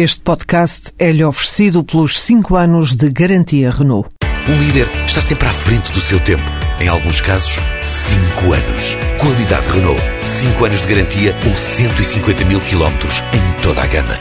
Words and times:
Este 0.00 0.20
podcast 0.20 0.92
é-lhe 0.96 1.24
oferecido 1.24 1.82
pelos 1.82 2.20
5 2.20 2.54
anos 2.54 2.94
de 2.94 3.08
garantia 3.08 3.68
Renault. 3.68 4.08
Um 4.48 4.56
líder 4.56 4.86
está 5.04 5.20
sempre 5.20 5.48
à 5.48 5.52
frente 5.52 5.90
do 5.90 6.00
seu 6.00 6.22
tempo. 6.22 6.44
Em 6.80 6.86
alguns 6.86 7.20
casos, 7.20 7.54
5 7.84 8.52
anos. 8.52 8.94
Qualidade 9.20 9.68
Renault. 9.68 10.00
5 10.22 10.64
anos 10.64 10.82
de 10.82 10.86
garantia 10.86 11.34
ou 11.44 11.56
150 11.56 12.44
mil 12.44 12.60
quilómetros 12.60 13.14
em 13.34 13.60
toda 13.60 13.82
a 13.82 13.86
gama. 13.88 14.14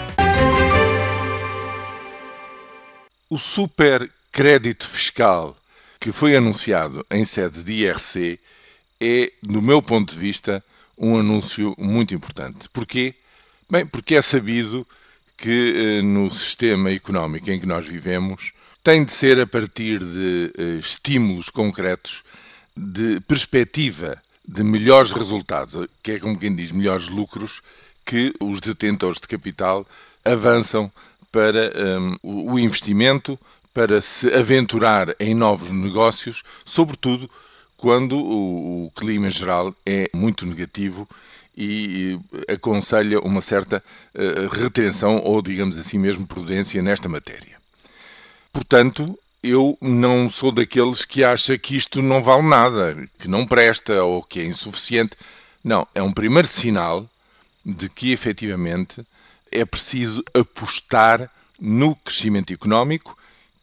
O 3.29 3.37
super 3.37 4.09
crédito 4.31 4.87
fiscal 4.87 5.55
que 5.99 6.11
foi 6.11 6.35
anunciado 6.35 7.05
em 7.11 7.23
sede 7.23 7.63
de 7.63 7.85
IRC 7.85 8.39
é, 8.99 9.31
do 9.43 9.61
meu 9.61 9.83
ponto 9.83 10.11
de 10.11 10.19
vista, 10.19 10.63
um 10.97 11.19
anúncio 11.19 11.75
muito 11.77 12.15
importante. 12.15 12.67
Porquê? 12.69 13.13
Bem, 13.69 13.85
porque 13.85 14.15
é 14.15 14.23
sabido 14.23 14.87
que 15.37 15.73
eh, 15.99 16.01
no 16.01 16.29
sistema 16.31 16.91
económico 16.91 17.51
em 17.51 17.59
que 17.59 17.65
nós 17.65 17.87
vivemos 17.87 18.51
tem 18.83 19.05
de 19.05 19.13
ser 19.13 19.39
a 19.39 19.45
partir 19.45 19.99
de 19.99 20.51
eh, 20.57 20.79
estímulos 20.79 21.49
concretos, 21.49 22.23
de 22.75 23.19
perspectiva 23.21 24.21
de 24.47 24.63
melhores 24.63 25.11
resultados, 25.11 25.87
que 26.01 26.13
é 26.13 26.19
como 26.19 26.37
quem 26.37 26.55
diz, 26.55 26.71
melhores 26.71 27.07
lucros, 27.07 27.61
que 28.05 28.33
os 28.39 28.61
detentores 28.61 29.19
de 29.19 29.27
capital 29.27 29.85
avançam 30.23 30.91
para 31.31 31.71
um, 32.23 32.51
o 32.53 32.57
investimento, 32.57 33.37
para 33.73 34.01
se 34.01 34.33
aventurar 34.33 35.13
em 35.19 35.35
novos 35.35 35.69
negócios, 35.69 36.43
sobretudo 36.63 37.29
quando 37.77 38.17
o, 38.17 38.87
o 38.87 38.91
clima 38.91 39.29
geral 39.29 39.73
é 39.85 40.09
muito 40.13 40.45
negativo 40.45 41.07
e 41.55 42.19
aconselha 42.47 43.19
uma 43.19 43.41
certa 43.41 43.83
uh, 44.13 44.47
retenção 44.47 45.21
ou, 45.23 45.41
digamos 45.41 45.77
assim 45.77 45.97
mesmo, 45.97 46.27
prudência 46.27 46.81
nesta 46.81 47.07
matéria. 47.07 47.57
Portanto, 48.51 49.17
eu 49.41 49.77
não 49.81 50.29
sou 50.29 50.51
daqueles 50.51 51.05
que 51.05 51.23
acha 51.23 51.57
que 51.57 51.75
isto 51.75 52.01
não 52.01 52.21
vale 52.21 52.43
nada, 52.43 53.07
que 53.17 53.27
não 53.27 53.45
presta 53.45 54.03
ou 54.03 54.21
que 54.21 54.39
é 54.39 54.45
insuficiente. 54.45 55.15
Não, 55.63 55.87
é 55.95 56.01
um 56.01 56.11
primeiro 56.11 56.47
sinal 56.47 57.07
de 57.65 57.89
que 57.89 58.11
efetivamente 58.11 59.05
é 59.51 59.65
preciso 59.65 60.23
apostar 60.33 61.29
no 61.59 61.95
crescimento 61.95 62.53
económico 62.53 63.17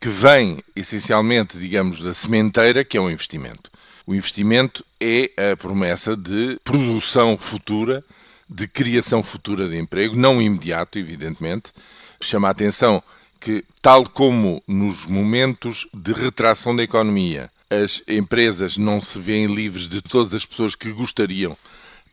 que 0.05 0.10
vem 0.10 0.58
essencialmente, 0.77 1.56
digamos, 1.56 2.02
da 2.02 2.12
sementeira, 2.12 2.84
que 2.84 2.98
é 2.98 3.00
o 3.00 3.10
investimento. 3.10 3.70
O 4.06 4.14
investimento 4.14 4.84
é 5.00 5.30
a 5.52 5.56
promessa 5.56 6.14
de 6.14 6.60
produção 6.62 7.38
futura, 7.38 8.05
de 8.47 8.69
criação 8.69 9.22
futura 9.22 9.66
de 9.66 9.78
emprego, 9.78 10.14
não 10.14 10.42
imediato, 10.42 10.98
evidentemente. 10.98 11.72
Chama 12.20 12.48
a 12.48 12.50
atenção 12.50 13.02
que, 13.41 13.64
tal 13.80 14.06
como 14.06 14.62
nos 14.69 15.06
momentos 15.06 15.88
de 15.94 16.12
retração 16.12 16.77
da 16.77 16.82
economia, 16.82 17.50
as 17.70 18.02
empresas 18.06 18.77
não 18.77 19.00
se 19.00 19.19
veem 19.19 19.47
livres 19.47 19.88
de 19.88 20.02
todas 20.02 20.34
as 20.34 20.44
pessoas 20.44 20.75
que 20.75 20.92
gostariam 20.92 21.56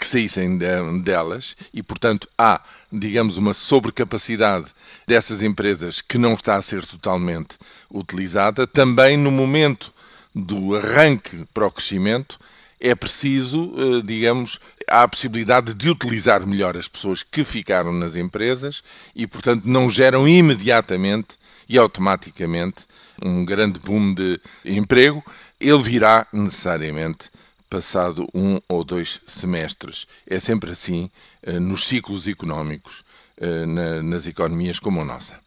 que 0.01 0.07
saíssem 0.07 0.57
delas 1.03 1.55
e, 1.71 1.83
portanto, 1.83 2.27
há, 2.35 2.59
digamos, 2.91 3.37
uma 3.37 3.53
sobrecapacidade 3.53 4.65
dessas 5.05 5.43
empresas 5.43 6.01
que 6.01 6.17
não 6.17 6.33
está 6.33 6.55
a 6.55 6.61
ser 6.63 6.83
totalmente 6.83 7.59
utilizada. 7.93 8.65
Também 8.65 9.15
no 9.15 9.29
momento 9.29 9.93
do 10.33 10.75
arranque 10.75 11.45
para 11.53 11.67
o 11.67 11.71
crescimento, 11.71 12.39
é 12.79 12.95
preciso, 12.95 13.73
eh, 13.77 14.01
digamos, 14.03 14.59
há 14.89 15.03
a 15.03 15.07
possibilidade 15.07 15.75
de 15.75 15.87
utilizar 15.91 16.47
melhor 16.47 16.75
as 16.75 16.87
pessoas 16.87 17.21
que 17.21 17.43
ficaram 17.43 17.93
nas 17.93 18.15
empresas 18.15 18.83
e, 19.15 19.27
portanto, 19.27 19.65
não 19.65 19.87
geram 19.87 20.27
imediatamente 20.27 21.37
e 21.69 21.77
automaticamente 21.77 22.87
um 23.23 23.45
grande 23.45 23.79
boom 23.79 24.15
de 24.15 24.41
emprego. 24.65 25.23
Ele 25.59 25.83
virá 25.83 26.25
necessariamente 26.33 27.29
passado 27.71 28.27
um 28.35 28.59
ou 28.67 28.83
dois 28.83 29.21
semestres. 29.25 30.05
É 30.27 30.39
sempre 30.39 30.71
assim 30.71 31.09
eh, 31.41 31.57
nos 31.57 31.85
ciclos 31.85 32.27
económicos, 32.27 33.03
eh, 33.37 33.65
nas 34.03 34.27
economias 34.27 34.77
como 34.77 35.01
a 35.01 35.05
nossa. 35.05 35.39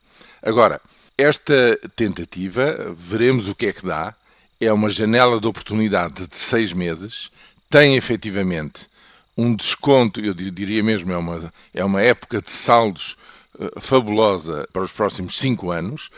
Agora, 0.43 0.81
esta 1.19 1.79
tentativa, 1.95 2.95
veremos 2.97 3.49
o 3.49 3.55
que 3.55 3.67
é 3.67 3.73
que 3.73 3.87
dá 3.87 4.15
é 4.59 4.73
uma 4.73 4.89
janela 4.89 5.39
de 5.39 5.47
oportunidade 5.47 6.27
de 6.27 6.37
seis 6.37 6.73
meses, 6.73 7.31
tem 7.69 7.95
efetivamente 7.95 8.89
um 9.37 9.55
desconto, 9.55 10.21
eu 10.21 10.33
diria 10.33 10.83
mesmo, 10.83 11.13
é 11.13 11.17
uma, 11.19 11.53
é 11.75 11.85
uma 11.85 12.01
época 12.01 12.41
de 12.41 12.51
saldos 12.51 13.17
uh, 13.59 13.81
fabulosa 13.81 14.67
para 14.73 14.83
os 14.83 14.93
próximos 14.93 15.37
cinco 15.37 15.71
anos. 15.71 16.11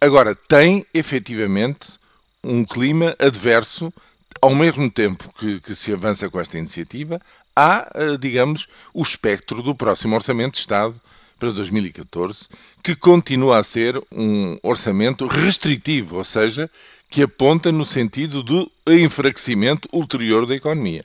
Agora, 0.00 0.34
tem 0.34 0.84
efetivamente 0.92 1.98
um 2.42 2.64
clima 2.64 3.14
adverso, 3.18 3.92
ao 4.40 4.54
mesmo 4.54 4.90
tempo 4.90 5.32
que, 5.38 5.60
que 5.60 5.74
se 5.74 5.92
avança 5.92 6.28
com 6.28 6.40
esta 6.40 6.58
iniciativa, 6.58 7.20
há, 7.54 7.88
uh, 7.94 8.18
digamos, 8.18 8.66
o 8.92 9.02
espectro 9.02 9.62
do 9.62 9.74
próximo 9.74 10.14
Orçamento 10.14 10.54
de 10.54 10.60
Estado 10.60 11.00
para 11.38 11.52
2014, 11.52 12.46
que 12.82 12.94
continua 12.94 13.58
a 13.58 13.62
ser 13.62 14.00
um 14.10 14.58
orçamento 14.62 15.26
restritivo, 15.26 16.16
ou 16.16 16.24
seja, 16.24 16.70
que 17.10 17.22
aponta 17.22 17.70
no 17.70 17.84
sentido 17.84 18.42
do 18.42 18.70
enfraquecimento 18.86 19.88
ulterior 19.92 20.46
da 20.46 20.54
economia. 20.54 21.04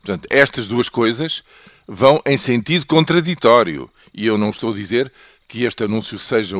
Portanto, 0.00 0.26
estas 0.30 0.68
duas 0.68 0.88
coisas 0.88 1.42
vão 1.86 2.20
em 2.26 2.36
sentido 2.36 2.86
contraditório. 2.86 3.90
E 4.12 4.26
eu 4.26 4.38
não 4.38 4.50
estou 4.50 4.70
a 4.70 4.74
dizer 4.74 5.12
que 5.48 5.64
este 5.64 5.84
anúncio 5.84 6.18
seja, 6.18 6.56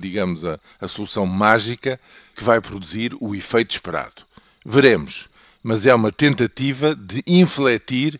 digamos, 0.00 0.44
a, 0.44 0.58
a 0.80 0.88
solução 0.88 1.26
mágica 1.26 2.00
que 2.34 2.44
vai 2.44 2.60
produzir 2.60 3.16
o 3.20 3.34
efeito 3.34 3.72
esperado. 3.72 4.22
Veremos. 4.64 5.28
Mas 5.68 5.84
é 5.84 5.94
uma 5.94 6.10
tentativa 6.10 6.94
de 6.94 7.22
infletir, 7.26 8.18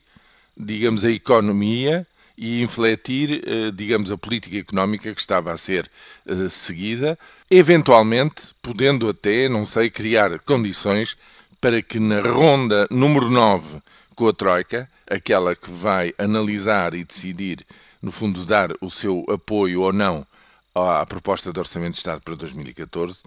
digamos, 0.55 1.03
a 1.03 1.11
economia 1.11 2.07
e 2.37 2.61
infletir, 2.61 3.43
eh, 3.43 3.71
digamos, 3.71 4.13
a 4.13 4.19
política 4.19 4.59
económica 4.59 5.15
que 5.15 5.19
estava 5.19 5.51
a 5.51 5.57
ser 5.57 5.91
eh, 6.27 6.47
seguida, 6.51 7.19
eventualmente 7.51 8.55
podendo 8.61 9.09
até, 9.09 9.49
não 9.49 9.65
sei, 9.65 9.89
criar 9.89 10.39
condições 10.41 11.17
para 11.59 11.81
que 11.81 11.99
na 11.99 12.21
ronda 12.21 12.87
número 12.91 13.31
9 13.31 13.81
com 14.15 14.29
a 14.29 14.33
Troika, 14.35 14.87
aquela 15.11 15.57
que 15.57 15.71
vai 15.71 16.13
analisar 16.19 16.93
e 16.93 17.03
decidir, 17.03 17.65
no 18.03 18.13
fundo, 18.13 18.45
dar 18.45 18.73
o 18.79 18.91
seu 18.91 19.25
apoio 19.27 19.81
ou 19.81 19.93
não 19.95 20.27
à 20.75 21.07
proposta 21.07 21.51
de 21.51 21.59
Orçamento 21.59 21.93
de 21.93 21.97
Estado 21.97 22.21
para 22.21 22.35
2014, 22.37 23.23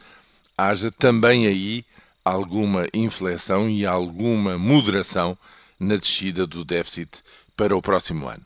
haja 0.55 0.91
também 0.91 1.47
aí 1.47 1.83
alguma 2.23 2.87
inflexão 2.93 3.69
e 3.69 3.85
alguma 3.85 4.57
moderação 4.57 5.37
na 5.79 5.95
descida 5.95 6.45
do 6.45 6.63
déficit 6.63 7.23
para 7.55 7.75
o 7.75 7.81
próximo 7.81 8.27
ano. 8.27 8.43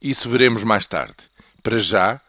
Isso 0.00 0.28
veremos 0.28 0.64
mais 0.64 0.86
tarde. 0.86 1.30
Para 1.62 1.78
já, 1.78 2.20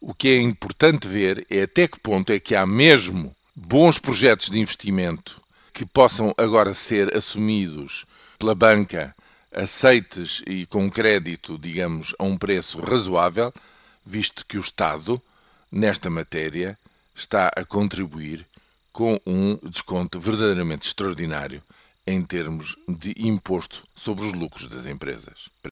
o 0.00 0.14
que 0.14 0.28
é 0.28 0.40
importante 0.40 1.08
ver 1.08 1.46
é 1.50 1.62
até 1.62 1.88
que 1.88 1.98
ponto 1.98 2.32
é 2.32 2.38
que 2.38 2.54
há 2.54 2.66
mesmo 2.66 3.34
bons 3.56 3.98
projetos 3.98 4.50
de 4.50 4.60
investimento 4.60 5.42
que 5.72 5.86
possam 5.86 6.34
agora 6.36 6.74
ser 6.74 7.16
assumidos 7.16 8.06
pela 8.38 8.54
banca, 8.54 9.14
aceites 9.50 10.42
e 10.46 10.66
com 10.66 10.90
crédito, 10.90 11.58
digamos, 11.58 12.14
a 12.18 12.24
um 12.24 12.36
preço 12.36 12.80
razoável, 12.80 13.52
visto 14.04 14.44
que 14.46 14.58
o 14.58 14.60
Estado, 14.60 15.20
nesta 15.70 16.10
matéria, 16.10 16.78
está 17.14 17.50
a 17.56 17.64
contribuir 17.64 18.46
com 18.94 19.20
um 19.26 19.56
desconto 19.68 20.20
verdadeiramente 20.20 20.86
extraordinário 20.86 21.60
em 22.06 22.22
termos 22.22 22.76
de 22.86 23.12
imposto 23.18 23.84
sobre 23.92 24.24
os 24.24 24.32
lucros 24.32 24.68
das 24.68 24.86
empresas. 24.86 25.48